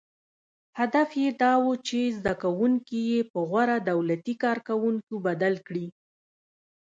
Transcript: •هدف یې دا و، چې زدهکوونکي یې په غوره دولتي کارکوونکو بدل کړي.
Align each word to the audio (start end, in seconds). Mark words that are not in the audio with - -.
•هدف 0.79 1.09
یې 1.21 1.29
دا 1.41 1.53
و، 1.63 1.65
چې 1.87 1.99
زدهکوونکي 2.17 2.99
یې 3.11 3.19
په 3.31 3.39
غوره 3.49 3.77
دولتي 3.91 4.33
کارکوونکو 4.43 5.13
بدل 5.27 5.53
کړي. 5.67 5.87